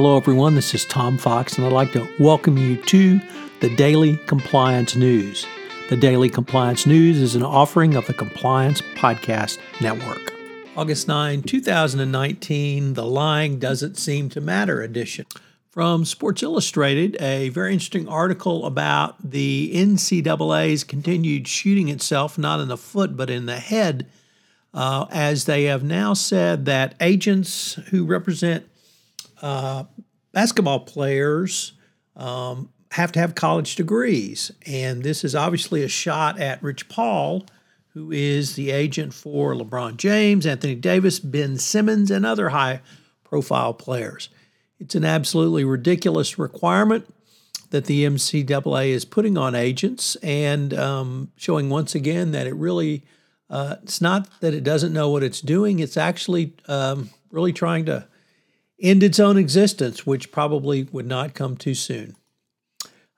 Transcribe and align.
Hello, 0.00 0.16
everyone. 0.16 0.54
This 0.54 0.74
is 0.74 0.84
Tom 0.84 1.18
Fox, 1.18 1.58
and 1.58 1.66
I'd 1.66 1.72
like 1.72 1.90
to 1.90 2.08
welcome 2.20 2.56
you 2.56 2.76
to 2.84 3.20
the 3.58 3.74
Daily 3.74 4.16
Compliance 4.28 4.94
News. 4.94 5.44
The 5.88 5.96
Daily 5.96 6.28
Compliance 6.28 6.86
News 6.86 7.20
is 7.20 7.34
an 7.34 7.42
offering 7.42 7.96
of 7.96 8.06
the 8.06 8.14
Compliance 8.14 8.80
Podcast 8.94 9.58
Network. 9.80 10.32
August 10.76 11.08
9, 11.08 11.42
2019, 11.42 12.94
The 12.94 13.04
Lying 13.04 13.58
Doesn't 13.58 13.96
Seem 13.96 14.28
to 14.28 14.40
Matter 14.40 14.82
edition. 14.82 15.26
From 15.68 16.04
Sports 16.04 16.44
Illustrated, 16.44 17.20
a 17.20 17.48
very 17.48 17.72
interesting 17.72 18.06
article 18.06 18.66
about 18.66 19.16
the 19.28 19.72
NCAA's 19.74 20.84
continued 20.84 21.48
shooting 21.48 21.88
itself 21.88 22.38
not 22.38 22.60
in 22.60 22.68
the 22.68 22.76
foot 22.76 23.16
but 23.16 23.30
in 23.30 23.46
the 23.46 23.58
head, 23.58 24.06
uh, 24.72 25.06
as 25.10 25.46
they 25.46 25.64
have 25.64 25.82
now 25.82 26.14
said 26.14 26.66
that 26.66 26.94
agents 27.00 27.74
who 27.90 28.04
represent 28.04 28.64
basketball 30.32 30.80
players 30.80 31.72
um, 32.16 32.70
have 32.92 33.12
to 33.12 33.20
have 33.20 33.34
college 33.34 33.76
degrees. 33.76 34.50
And 34.66 35.02
this 35.02 35.24
is 35.24 35.34
obviously 35.34 35.82
a 35.82 35.88
shot 35.88 36.40
at 36.40 36.62
Rich 36.62 36.88
Paul, 36.88 37.46
who 37.94 38.10
is 38.12 38.54
the 38.54 38.70
agent 38.70 39.14
for 39.14 39.54
LeBron 39.54 39.96
James, 39.96 40.46
Anthony 40.46 40.74
Davis, 40.74 41.18
Ben 41.18 41.58
Simmons, 41.58 42.10
and 42.10 42.24
other 42.24 42.50
high 42.50 42.80
profile 43.24 43.74
players. 43.74 44.28
It's 44.78 44.94
an 44.94 45.04
absolutely 45.04 45.64
ridiculous 45.64 46.38
requirement 46.38 47.12
that 47.70 47.84
the 47.84 48.04
NCAA 48.04 48.88
is 48.88 49.04
putting 49.04 49.36
on 49.36 49.54
agents 49.54 50.16
and 50.16 50.72
um, 50.72 51.32
showing 51.36 51.68
once 51.68 51.94
again 51.94 52.30
that 52.30 52.46
it 52.46 52.54
really, 52.54 53.04
uh, 53.50 53.76
it's 53.82 54.00
not 54.00 54.28
that 54.40 54.54
it 54.54 54.64
doesn't 54.64 54.92
know 54.92 55.10
what 55.10 55.22
it's 55.22 55.40
doing, 55.40 55.80
it's 55.80 55.96
actually 55.96 56.54
um, 56.66 57.10
really 57.30 57.52
trying 57.52 57.84
to 57.86 58.06
end 58.80 59.02
its 59.02 59.18
own 59.18 59.36
existence, 59.36 60.06
which 60.06 60.30
probably 60.30 60.84
would 60.92 61.06
not 61.06 61.34
come 61.34 61.56
too 61.56 61.74
soon. 61.74 62.16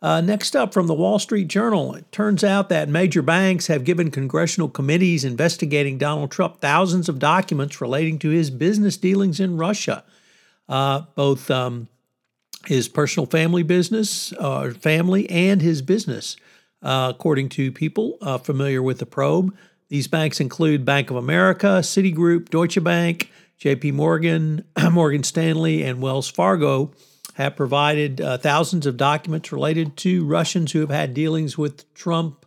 Uh, 0.00 0.20
next 0.20 0.54
up 0.54 0.72
from 0.72 0.86
the 0.86 0.94
Wall 0.94 1.18
Street 1.18 1.48
Journal, 1.48 1.94
it 1.94 2.10
turns 2.12 2.44
out 2.44 2.68
that 2.68 2.88
major 2.88 3.20
banks 3.20 3.66
have 3.66 3.82
given 3.82 4.12
congressional 4.12 4.68
committees 4.68 5.24
investigating 5.24 5.98
Donald 5.98 6.30
Trump 6.30 6.60
thousands 6.60 7.08
of 7.08 7.18
documents 7.18 7.80
relating 7.80 8.18
to 8.20 8.28
his 8.28 8.48
business 8.50 8.96
dealings 8.96 9.40
in 9.40 9.56
Russia, 9.56 10.04
uh, 10.68 11.02
both 11.16 11.50
um, 11.50 11.88
his 12.66 12.86
personal 12.86 13.26
family 13.26 13.64
business, 13.64 14.32
uh, 14.34 14.70
family, 14.70 15.28
and 15.30 15.60
his 15.62 15.82
business. 15.82 16.36
Uh, 16.80 17.12
according 17.12 17.48
to 17.48 17.72
people 17.72 18.18
uh, 18.20 18.38
familiar 18.38 18.80
with 18.80 18.98
the 18.98 19.06
probe, 19.06 19.52
these 19.88 20.06
banks 20.06 20.38
include 20.38 20.84
Bank 20.84 21.10
of 21.10 21.16
America, 21.16 21.80
Citigroup, 21.80 22.50
Deutsche 22.50 22.82
Bank, 22.84 23.32
JP 23.60 23.94
Morgan, 23.94 24.64
Morgan 24.90 25.22
Stanley, 25.22 25.82
and 25.82 26.00
Wells 26.00 26.28
Fargo 26.28 26.92
have 27.34 27.56
provided 27.56 28.20
uh, 28.20 28.38
thousands 28.38 28.86
of 28.86 28.96
documents 28.96 29.52
related 29.52 29.96
to 29.98 30.24
Russians 30.24 30.72
who 30.72 30.80
have 30.80 30.90
had 30.90 31.14
dealings 31.14 31.56
with 31.56 31.92
Trump 31.94 32.46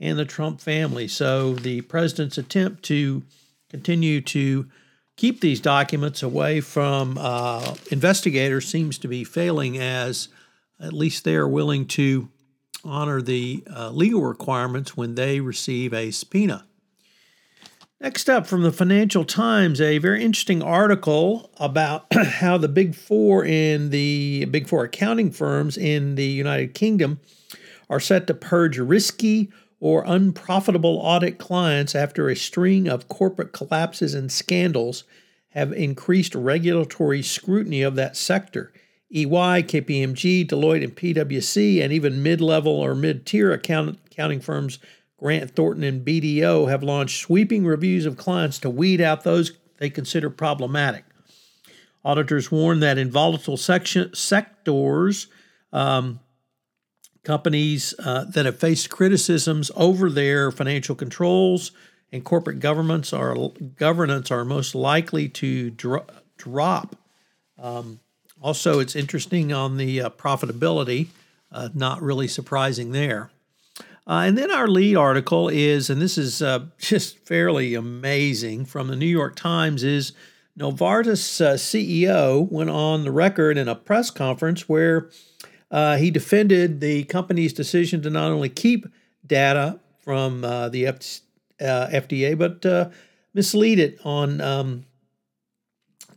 and 0.00 0.18
the 0.18 0.24
Trump 0.24 0.60
family. 0.60 1.06
So 1.06 1.54
the 1.54 1.80
president's 1.82 2.38
attempt 2.38 2.82
to 2.84 3.22
continue 3.70 4.20
to 4.20 4.68
keep 5.16 5.40
these 5.40 5.60
documents 5.60 6.22
away 6.22 6.60
from 6.60 7.16
uh, 7.18 7.76
investigators 7.90 8.66
seems 8.66 8.98
to 8.98 9.08
be 9.08 9.22
failing, 9.22 9.78
as 9.78 10.28
at 10.80 10.92
least 10.92 11.24
they 11.24 11.36
are 11.36 11.48
willing 11.48 11.86
to 11.86 12.28
honor 12.84 13.22
the 13.22 13.62
uh, 13.72 13.90
legal 13.90 14.22
requirements 14.22 14.96
when 14.96 15.14
they 15.14 15.38
receive 15.38 15.94
a 15.94 16.10
subpoena. 16.10 16.66
Next 18.02 18.28
up 18.28 18.48
from 18.48 18.62
the 18.62 18.72
Financial 18.72 19.24
Times, 19.24 19.80
a 19.80 19.98
very 19.98 20.24
interesting 20.24 20.60
article 20.60 21.52
about 21.58 22.06
how 22.12 22.58
the 22.58 22.66
big 22.66 22.96
four 22.96 23.44
in 23.44 23.90
the 23.90 24.44
big 24.46 24.66
four 24.66 24.82
accounting 24.82 25.30
firms 25.30 25.76
in 25.76 26.16
the 26.16 26.26
United 26.26 26.74
Kingdom 26.74 27.20
are 27.88 28.00
set 28.00 28.26
to 28.26 28.34
purge 28.34 28.76
risky 28.76 29.52
or 29.78 30.02
unprofitable 30.04 30.98
audit 30.98 31.38
clients 31.38 31.94
after 31.94 32.28
a 32.28 32.34
string 32.34 32.88
of 32.88 33.06
corporate 33.06 33.52
collapses 33.52 34.14
and 34.14 34.32
scandals 34.32 35.04
have 35.50 35.72
increased 35.72 36.34
regulatory 36.34 37.22
scrutiny 37.22 37.82
of 37.82 37.94
that 37.94 38.16
sector. 38.16 38.72
EY, 39.14 39.62
KPMG, 39.62 40.48
Deloitte, 40.48 40.82
and 40.82 40.96
PwC, 40.96 41.80
and 41.80 41.92
even 41.92 42.20
mid 42.20 42.40
level 42.40 42.72
or 42.72 42.96
mid 42.96 43.24
tier 43.24 43.52
account, 43.52 44.00
accounting 44.10 44.40
firms 44.40 44.80
Grant 45.22 45.52
Thornton 45.52 45.84
and 45.84 46.04
BDO 46.04 46.68
have 46.68 46.82
launched 46.82 47.22
sweeping 47.22 47.64
reviews 47.64 48.06
of 48.06 48.16
clients 48.16 48.58
to 48.58 48.68
weed 48.68 49.00
out 49.00 49.22
those 49.22 49.52
they 49.78 49.88
consider 49.88 50.28
problematic. 50.28 51.04
Auditors 52.04 52.50
warn 52.50 52.80
that 52.80 52.98
in 52.98 53.08
volatile 53.08 53.56
section, 53.56 54.12
sectors, 54.14 55.28
um, 55.72 56.18
companies 57.22 57.94
uh, 58.00 58.24
that 58.24 58.46
have 58.46 58.58
faced 58.58 58.90
criticisms 58.90 59.70
over 59.76 60.10
their 60.10 60.50
financial 60.50 60.96
controls 60.96 61.70
and 62.10 62.24
corporate 62.24 62.58
governments 62.58 63.12
are 63.12 63.36
governance 63.76 64.30
are 64.32 64.44
most 64.44 64.74
likely 64.74 65.28
to 65.28 65.70
dro- 65.70 66.06
drop. 66.36 66.96
Um, 67.58 68.00
also, 68.40 68.80
it's 68.80 68.96
interesting 68.96 69.52
on 69.52 69.76
the 69.76 70.02
uh, 70.02 70.10
profitability, 70.10 71.08
uh, 71.52 71.68
not 71.74 72.02
really 72.02 72.26
surprising 72.26 72.90
there. 72.90 73.30
Uh, 74.06 74.24
and 74.26 74.36
then 74.36 74.50
our 74.50 74.66
lead 74.66 74.96
article 74.96 75.48
is, 75.48 75.88
and 75.88 76.02
this 76.02 76.18
is 76.18 76.42
uh, 76.42 76.66
just 76.78 77.18
fairly 77.18 77.74
amazing 77.74 78.64
from 78.64 78.88
the 78.88 78.96
New 78.96 79.06
York 79.06 79.36
Times, 79.36 79.84
is 79.84 80.12
Novartis 80.58 81.40
uh, 81.40 81.54
CEO 81.54 82.50
went 82.50 82.70
on 82.70 83.04
the 83.04 83.10
record 83.10 83.56
in 83.56 83.68
a 83.68 83.74
press 83.74 84.10
conference 84.10 84.68
where 84.68 85.08
uh, 85.70 85.96
he 85.96 86.10
defended 86.10 86.80
the 86.80 87.04
company's 87.04 87.52
decision 87.52 88.02
to 88.02 88.10
not 88.10 88.30
only 88.30 88.50
keep 88.50 88.86
data 89.26 89.78
from 90.00 90.44
uh, 90.44 90.68
the 90.68 90.86
F- 90.86 91.20
uh, 91.60 91.86
FDA, 91.88 92.36
but 92.36 92.92
mislead 93.32 93.78
it 93.78 93.98
on 94.04 94.40
um, 94.42 94.84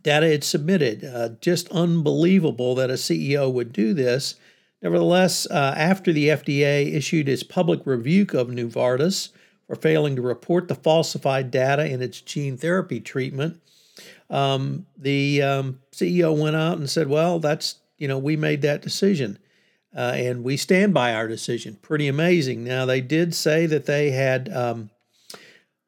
data 0.02 0.26
it 0.26 0.44
submitted. 0.44 1.38
just 1.40 1.68
unbelievable 1.70 2.74
that 2.74 2.90
a 2.90 2.94
CEO 2.94 3.50
would 3.50 3.72
do 3.72 3.94
this. 3.94 4.34
Nevertheless, 4.82 5.46
uh, 5.50 5.74
after 5.76 6.12
the 6.12 6.28
FDA 6.28 6.92
issued 6.92 7.28
its 7.28 7.42
public 7.42 7.80
rebuke 7.84 8.34
of 8.34 8.48
Novartis 8.48 9.30
for 9.66 9.74
failing 9.74 10.16
to 10.16 10.22
report 10.22 10.68
the 10.68 10.74
falsified 10.74 11.50
data 11.50 11.86
in 11.86 12.02
its 12.02 12.20
gene 12.20 12.56
therapy 12.56 13.00
treatment, 13.00 13.60
um, 14.28 14.86
the 14.96 15.42
um, 15.42 15.80
CEO 15.92 16.36
went 16.36 16.56
out 16.56 16.78
and 16.78 16.90
said, 16.90 17.08
"Well, 17.08 17.38
that's 17.38 17.76
you 17.98 18.06
know 18.06 18.18
we 18.18 18.36
made 18.36 18.62
that 18.62 18.82
decision, 18.82 19.38
uh, 19.96 20.12
and 20.14 20.44
we 20.44 20.56
stand 20.56 20.92
by 20.92 21.14
our 21.14 21.26
decision." 21.26 21.78
Pretty 21.80 22.06
amazing. 22.08 22.64
Now 22.64 22.84
they 22.84 23.00
did 23.00 23.34
say 23.34 23.66
that 23.66 23.86
they 23.86 24.10
had 24.10 24.52
um, 24.52 24.90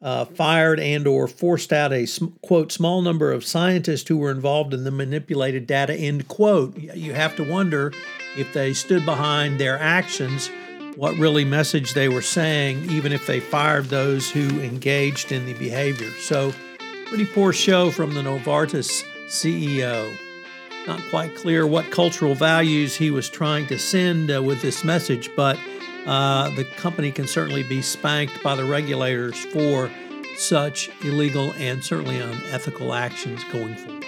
uh, 0.00 0.24
fired 0.24 0.78
and 0.80 1.06
or 1.06 1.26
forced 1.26 1.72
out 1.72 1.92
a 1.92 2.06
quote 2.42 2.70
small 2.70 3.02
number 3.02 3.32
of 3.32 3.44
scientists 3.44 4.08
who 4.08 4.16
were 4.16 4.30
involved 4.30 4.72
in 4.72 4.84
the 4.84 4.90
manipulated 4.90 5.66
data. 5.66 5.94
End 5.94 6.28
quote. 6.28 6.76
You 6.78 7.14
have 7.14 7.36
to 7.36 7.44
wonder 7.44 7.92
if 8.36 8.52
they 8.52 8.72
stood 8.72 9.04
behind 9.04 9.58
their 9.58 9.78
actions, 9.78 10.50
what 10.96 11.16
really 11.16 11.44
message 11.44 11.94
they 11.94 12.08
were 12.08 12.22
saying, 12.22 12.90
even 12.90 13.12
if 13.12 13.26
they 13.26 13.40
fired 13.40 13.86
those 13.86 14.30
who 14.30 14.48
engaged 14.60 15.32
in 15.32 15.46
the 15.46 15.54
behavior. 15.54 16.10
So, 16.20 16.52
pretty 17.06 17.26
poor 17.26 17.52
show 17.52 17.90
from 17.90 18.14
the 18.14 18.20
Novartis 18.20 19.04
CEO. 19.28 20.16
Not 20.86 21.00
quite 21.10 21.36
clear 21.36 21.66
what 21.66 21.90
cultural 21.90 22.34
values 22.34 22.96
he 22.96 23.10
was 23.10 23.28
trying 23.28 23.66
to 23.68 23.78
send 23.78 24.30
uh, 24.30 24.42
with 24.42 24.62
this 24.62 24.84
message, 24.84 25.30
but 25.36 25.58
uh, 26.06 26.50
the 26.50 26.64
company 26.64 27.12
can 27.12 27.26
certainly 27.26 27.62
be 27.62 27.82
spanked 27.82 28.42
by 28.42 28.54
the 28.54 28.64
regulators 28.64 29.38
for 29.46 29.90
such 30.36 30.90
illegal 31.02 31.52
and 31.58 31.84
certainly 31.84 32.18
unethical 32.18 32.94
actions 32.94 33.42
going 33.52 33.74
forward 33.76 33.98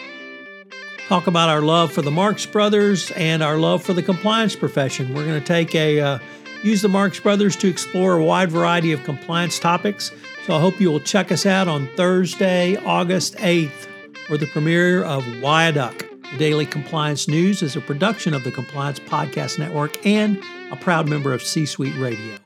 talk 1.11 1.27
about 1.27 1.49
our 1.49 1.61
love 1.61 1.91
for 1.91 2.03
the 2.03 2.11
Marx 2.13 2.47
Brothers 2.47 3.11
and 3.17 3.43
our 3.43 3.59
love 3.59 3.83
for 3.83 3.93
the 3.93 4.03
compliance 4.03 4.55
profession. 4.55 5.13
We're 5.13 5.27
going 5.27 5.41
to 5.41 5.45
take 5.45 5.75
a 5.75 5.99
uh, 5.99 6.19
use 6.63 6.83
the 6.83 6.89
Marx 6.89 7.19
Brothers 7.19 7.57
to 7.57 7.69
explore 7.69 8.19
a 8.19 8.25
wide 8.25 8.53
variety 8.53 8.93
of 8.93 9.03
compliance 9.03 9.59
topics. 9.59 10.13
So 10.47 10.55
I 10.55 10.61
hope 10.61 10.81
you 10.81 10.89
will 10.89 11.01
check 11.01 11.33
us 11.33 11.47
out 11.47 11.67
on 11.67 11.89
Thursday, 11.97 12.77
August 12.77 13.35
8th, 13.39 13.89
for 14.29 14.37
the 14.37 14.47
premiere 14.47 15.03
of 15.03 15.25
Why 15.43 15.65
a 15.65 15.73
Duck. 15.73 15.99
The 16.31 16.39
Daily 16.39 16.65
Compliance 16.65 17.27
News 17.27 17.61
is 17.61 17.75
a 17.75 17.81
production 17.81 18.33
of 18.33 18.45
the 18.45 18.53
Compliance 18.53 19.01
Podcast 19.01 19.59
Network 19.59 20.07
and 20.07 20.41
a 20.71 20.77
proud 20.77 21.09
member 21.09 21.35
of 21.35 21.43
C 21.43 21.67
Suite 21.67 21.97
Radio. 21.97 22.37